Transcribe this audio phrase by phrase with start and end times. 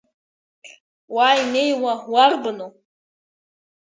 [1.13, 2.69] Уа инеиуа уарбану?